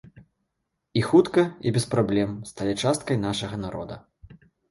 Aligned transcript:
І 1.01 1.03
хутка 1.09 1.43
і 1.67 1.73
без 1.75 1.85
праблем 1.91 2.33
сталі 2.53 2.73
часткай 2.87 3.21
нашага 3.29 3.55
народа. 3.67 3.95